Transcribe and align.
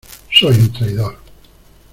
soy 0.31 0.55
un 0.55 0.71
traidor. 0.73 1.15